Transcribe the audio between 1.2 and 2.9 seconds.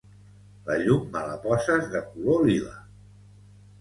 la poses de color lila